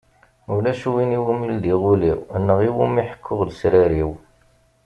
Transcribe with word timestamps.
Ulac 0.55 0.81
win 0.93 1.11
i 1.17 1.19
wumi 1.23 1.47
ldiɣ 1.55 1.81
ul-iw 1.91 2.19
neɣ 2.45 2.59
i 2.61 2.69
wumi 2.75 3.01
ḥekkuɣ 3.09 3.39
lesrar-iw. 3.49 4.11